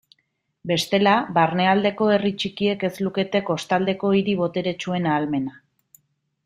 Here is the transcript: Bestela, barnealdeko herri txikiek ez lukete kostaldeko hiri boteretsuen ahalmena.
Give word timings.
Bestela, 0.69 1.11
barnealdeko 1.35 2.07
herri 2.15 2.31
txikiek 2.43 2.87
ez 2.91 2.93
lukete 3.07 3.43
kostaldeko 3.51 4.15
hiri 4.21 4.37
boteretsuen 4.45 5.09
ahalmena. 5.11 5.59